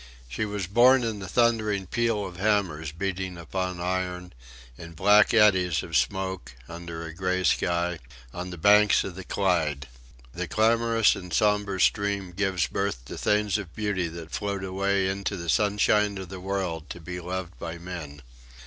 [0.27, 4.33] She was born in the thundering peal of hammers beating upon iron,
[4.75, 7.99] in black eddies of smoke, under a grey sky,
[8.33, 9.87] on the banks of the Clyde.
[10.33, 15.37] The clamorous and sombre stream gives birth to things of beauty that float away into
[15.37, 18.23] the sunshine of the world to be loved by men.